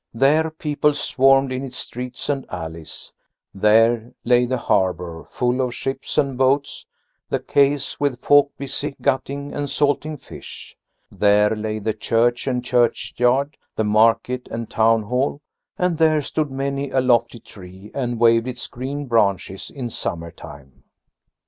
There 0.15 0.49
people 0.49 0.95
swarmed 0.95 1.51
in 1.51 1.63
its 1.63 1.77
streets 1.77 2.27
and 2.27 2.47
alleys; 2.49 3.13
there 3.53 4.13
lay 4.23 4.47
the 4.47 4.57
harbour, 4.57 5.25
full 5.25 5.61
of 5.61 5.75
ships 5.75 6.17
and 6.17 6.39
boats, 6.39 6.87
the 7.29 7.37
quays, 7.37 7.99
with 7.99 8.19
folk 8.19 8.51
busy 8.57 8.95
gutting 8.99 9.53
and 9.53 9.69
salting 9.69 10.17
fish; 10.17 10.75
there 11.11 11.51
lay 11.55 11.77
the 11.77 11.93
church 11.93 12.47
and 12.47 12.65
churchyard, 12.65 13.57
the 13.75 13.83
market 13.83 14.47
and 14.49 14.71
town 14.71 15.03
hall, 15.03 15.39
and 15.77 15.99
there 15.99 16.23
stood 16.23 16.49
many 16.49 16.89
a 16.89 16.99
lofty 16.99 17.39
tree 17.39 17.91
and 17.93 18.19
waved 18.19 18.47
its 18.47 18.65
green 18.65 19.05
branches 19.05 19.69
in 19.69 19.91
summer 19.91 20.31
time. 20.31 20.83